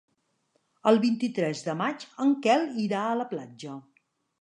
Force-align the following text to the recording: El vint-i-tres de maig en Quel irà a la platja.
El 0.91 0.97
vint-i-tres 1.03 1.63
de 1.69 1.77
maig 1.83 2.07
en 2.27 2.35
Quel 2.49 2.69
irà 2.89 3.07
a 3.11 3.17
la 3.25 3.33
platja. 3.37 3.81